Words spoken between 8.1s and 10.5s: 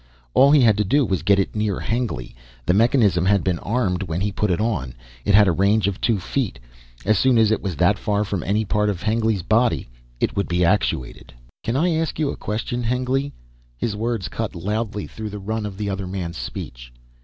from any part of his body it would